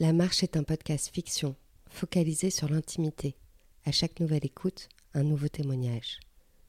[0.00, 1.56] La Marche est un podcast fiction,
[1.90, 3.34] focalisé sur l'intimité.
[3.84, 6.20] À chaque nouvelle écoute, un nouveau témoignage.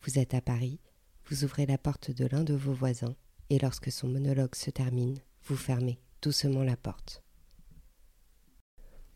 [0.02, 0.80] Vous êtes à Paris,
[1.28, 3.16] vous ouvrez la porte de l'un de vos voisins,
[3.52, 7.22] et lorsque son monologue se termine, vous fermez doucement la porte.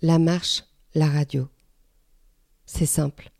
[0.03, 1.49] La marche, la radio.
[2.67, 3.31] C'est simple.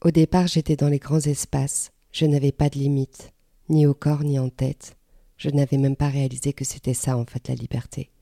[0.00, 3.32] Au départ, j'étais dans les grands espaces, je n'avais pas de limite,
[3.68, 4.96] ni au corps ni en tête.
[5.38, 8.12] Je n'avais même pas réalisé que c'était ça en fait la liberté.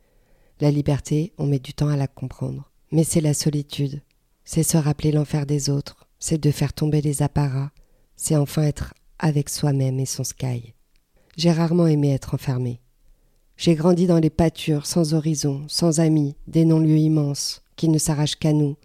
[0.63, 2.71] La liberté, on met du temps à la comprendre.
[2.93, 4.01] Mais c'est la solitude.
[4.45, 6.07] C'est se rappeler l'enfer des autres.
[6.21, 7.73] C'est de faire tomber les apparats.
[8.15, 10.75] C'est enfin être avec soi-même et son sky.
[11.37, 12.79] J'ai rarement aimé être enfermé.
[13.57, 18.37] J'ai grandi dans les pâtures, sans horizon, sans amis, des non-lieux immenses, qui ne s'arrachent
[18.37, 18.77] qu'à nous.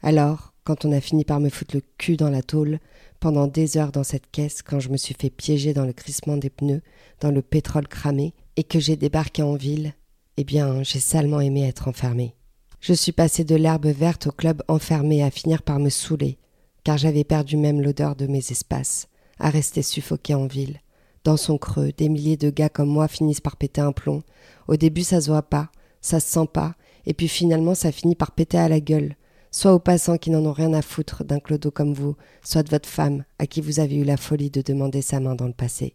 [0.00, 2.78] Alors, quand on a fini par me foutre le cul dans la tôle,
[3.20, 6.38] pendant des heures dans cette caisse, quand je me suis fait piéger dans le crissement
[6.38, 6.80] des pneus,
[7.20, 9.92] dans le pétrole cramé, et que j'ai débarqué en ville,
[10.36, 12.34] eh bien, j'ai salement aimé être enfermé.
[12.80, 16.38] Je suis passé de l'herbe verte au club enfermé à finir par me saouler,
[16.84, 20.80] car j'avais perdu même l'odeur de mes espaces, à rester suffoqué en ville.
[21.24, 24.22] Dans son creux, des milliers de gars comme moi finissent par péter un plomb.
[24.68, 25.70] Au début, ça se voit pas,
[26.00, 26.76] ça se sent pas,
[27.06, 29.16] et puis finalement, ça finit par péter à la gueule.
[29.50, 32.14] Soit aux passants qui n'en ont rien à foutre d'un clodo comme vous,
[32.44, 35.34] soit de votre femme, à qui vous avez eu la folie de demander sa main
[35.34, 35.94] dans le passé.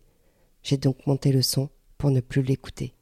[0.63, 2.95] J'ai donc monté le son pour ne plus l'écouter.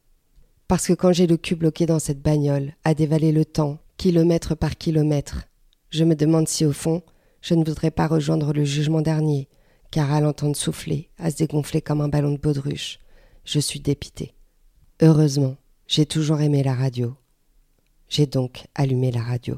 [0.69, 4.53] Parce que quand j'ai le cul bloqué dans cette bagnole, à dévaler le temps, kilomètre
[4.53, 5.45] par kilomètre,
[5.89, 7.01] je me demande si au fond,
[7.41, 9.49] je ne voudrais pas rejoindre le jugement dernier,
[9.89, 12.99] car à l'entendre souffler, à se dégonfler comme un ballon de baudruche,
[13.45, 14.35] je suis dépité.
[15.01, 15.55] Heureusement,
[15.87, 17.15] j'ai toujours aimé la radio.
[18.07, 19.57] J'ai donc allumé la radio.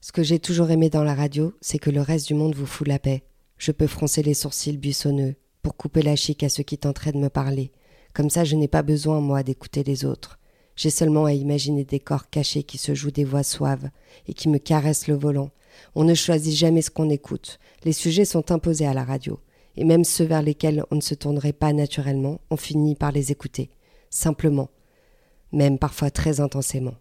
[0.00, 2.64] Ce que j'ai toujours aimé dans la radio, c'est que le reste du monde vous
[2.64, 3.24] fout la paix.
[3.56, 7.18] Je peux froncer les sourcils buissonneux pour couper la chic à ceux qui tenteraient de
[7.18, 7.72] me parler,
[8.12, 10.38] comme ça, je n'ai pas besoin, moi, d'écouter les autres.
[10.76, 13.90] J'ai seulement à imaginer des corps cachés qui se jouent des voix suaves
[14.28, 15.50] et qui me caressent le volant.
[15.94, 17.58] On ne choisit jamais ce qu'on écoute.
[17.84, 19.40] Les sujets sont imposés à la radio.
[19.76, 23.32] Et même ceux vers lesquels on ne se tournerait pas naturellement, on finit par les
[23.32, 23.70] écouter.
[24.10, 24.70] Simplement.
[25.52, 26.94] Même parfois très intensément.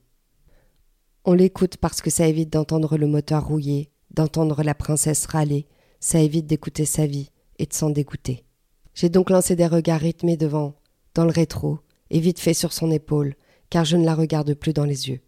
[1.26, 5.68] On l'écoute parce que ça évite d'entendre le moteur rouiller, d'entendre la princesse râler,
[6.00, 8.46] ça évite d'écouter sa vie et de s'en dégoûter.
[8.94, 10.74] J'ai donc lancé des regards rythmés devant
[11.18, 11.80] dans le rétro,
[12.12, 13.34] et vite fait sur son épaule,
[13.72, 15.20] car je ne la regarde plus dans les yeux.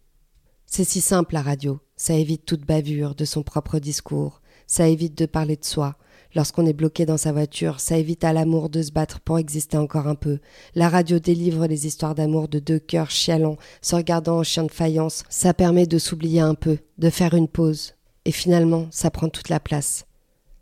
[0.64, 5.18] C'est si simple la radio, ça évite toute bavure de son propre discours, ça évite
[5.18, 5.96] de parler de soi.
[6.36, 9.78] Lorsqu'on est bloqué dans sa voiture, ça évite à l'amour de se battre pour exister
[9.78, 10.38] encore un peu.
[10.76, 14.70] La radio délivre les histoires d'amour de deux cœurs chialants, se regardant en chien de
[14.70, 15.24] faïence.
[15.28, 17.94] Ça permet de s'oublier un peu, de faire une pause.
[18.24, 20.06] Et finalement, ça prend toute la place.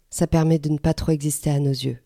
[0.08, 1.98] Ça permet de ne pas trop exister à nos yeux.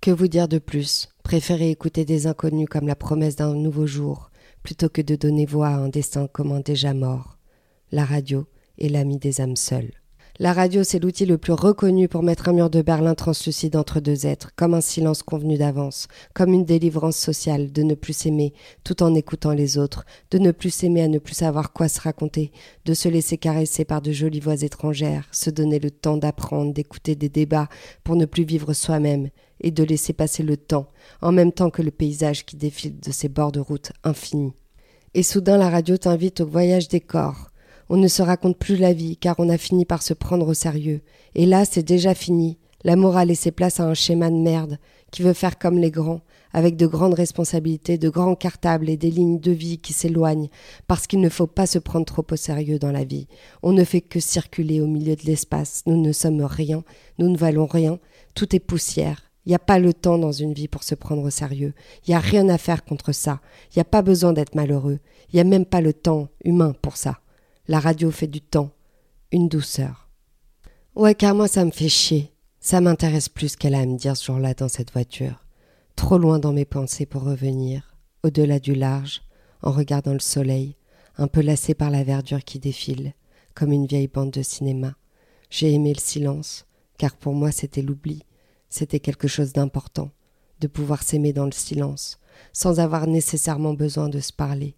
[0.00, 1.08] Que vous dire de plus?
[1.28, 4.30] Préférez écouter des inconnus comme la promesse d'un nouveau jour,
[4.62, 7.36] plutôt que de donner voix à un destin commun déjà mort.
[7.92, 8.46] La radio
[8.78, 9.92] est l'ami des âmes seules.
[10.40, 13.98] La radio, c'est l'outil le plus reconnu pour mettre un mur de Berlin translucide entre
[13.98, 18.52] deux êtres, comme un silence convenu d'avance, comme une délivrance sociale de ne plus s'aimer
[18.84, 22.00] tout en écoutant les autres, de ne plus s'aimer à ne plus savoir quoi se
[22.00, 22.52] raconter,
[22.84, 27.16] de se laisser caresser par de jolies voix étrangères, se donner le temps d'apprendre, d'écouter
[27.16, 27.68] des débats
[28.04, 30.86] pour ne plus vivre soi-même, et de laisser passer le temps,
[31.20, 34.52] en même temps que le paysage qui défile de ces bords de route infinis.
[35.14, 37.50] Et soudain la radio t'invite au voyage des corps,
[37.88, 40.54] on ne se raconte plus la vie, car on a fini par se prendre au
[40.54, 41.00] sérieux.
[41.34, 42.58] Et là, c'est déjà fini.
[42.84, 44.78] La morale laissé place à un schéma de merde,
[45.10, 46.20] qui veut faire comme les grands,
[46.52, 50.48] avec de grandes responsabilités, de grands cartables et des lignes de vie qui s'éloignent,
[50.86, 53.26] parce qu'il ne faut pas se prendre trop au sérieux dans la vie.
[53.62, 55.82] On ne fait que circuler au milieu de l'espace.
[55.86, 56.84] Nous ne sommes rien,
[57.18, 57.98] nous ne valons rien,
[58.34, 59.24] tout est poussière.
[59.46, 61.72] Il n'y a pas le temps dans une vie pour se prendre au sérieux.
[62.06, 63.40] Il n'y a rien à faire contre ça.
[63.70, 64.98] Il n'y a pas besoin d'être malheureux.
[65.32, 67.18] Il n'y a même pas le temps humain pour ça.
[67.70, 68.70] La radio fait du temps,
[69.30, 70.08] une douceur.
[70.94, 72.32] Ouais, car moi ça me fait chier.
[72.60, 75.44] Ça m'intéresse plus qu'elle a à me dire ce jour-là dans cette voiture.
[75.94, 79.20] Trop loin dans mes pensées pour revenir, au-delà du large,
[79.60, 80.76] en regardant le soleil,
[81.18, 83.12] un peu lassé par la verdure qui défile,
[83.52, 84.94] comme une vieille bande de cinéma.
[85.50, 86.64] J'ai aimé le silence,
[86.96, 88.22] car pour moi c'était l'oubli,
[88.70, 90.10] c'était quelque chose d'important,
[90.60, 92.18] de pouvoir s'aimer dans le silence,
[92.54, 94.74] sans avoir nécessairement besoin de se parler.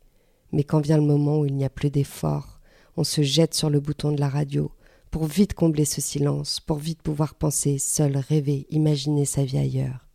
[0.51, 2.60] Mais quand vient le moment où il n'y a plus d'effort,
[3.01, 4.71] on se jette sur le bouton de la radio,
[5.11, 10.07] pour vite combler ce silence, pour vite pouvoir penser, seul, rêver, imaginer sa vie ailleurs,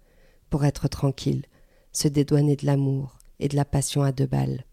[0.52, 1.48] pour être tranquille,
[1.94, 4.66] se dédouaner de l'amour et de la passion à deux balles.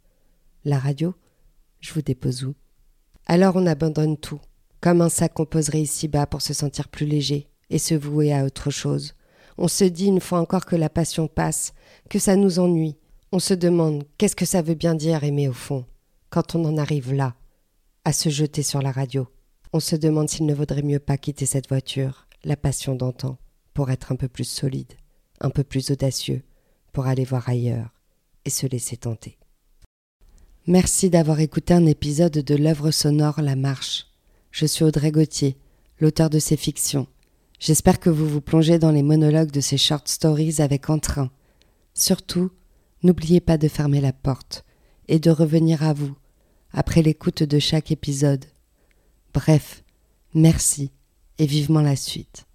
[0.66, 1.14] La radio
[1.80, 2.54] Je vous dépose où?
[3.24, 4.42] Alors on abandonne tout,
[4.82, 8.44] comme un sac qu'on poserait ici-bas pour se sentir plus léger et se vouer à
[8.44, 9.14] autre chose.
[9.56, 11.72] On se dit une fois encore que la passion passe,
[12.10, 12.98] que ça nous ennuie.
[13.32, 15.86] On se demande qu'est-ce que ça veut bien dire aimer au fond,
[16.28, 17.36] quand on en arrive là,
[18.04, 19.28] à se jeter sur la radio.
[19.72, 23.38] On se demande s'il ne vaudrait mieux pas quitter cette voiture, la passion d'antan,
[23.74, 24.92] pour être un peu plus solide,
[25.40, 26.42] un peu plus audacieux,
[26.92, 27.94] pour aller voir ailleurs
[28.44, 29.38] et se laisser tenter.
[30.66, 34.06] Merci d'avoir écouté un épisode de l'œuvre sonore La Marche.
[34.50, 35.56] Je suis Audrey Gauthier,
[35.98, 37.06] l'auteur de ces fictions.
[37.58, 41.30] J'espère que vous vous plongez dans les monologues de ces short stories avec entrain.
[41.94, 42.50] Surtout,
[43.04, 44.64] n'oubliez pas de fermer la porte
[45.06, 46.14] et de revenir à vous
[46.72, 48.44] après l'écoute de chaque épisode.
[49.34, 49.82] Bref,
[50.34, 50.90] merci
[51.38, 52.46] et vivement la suite.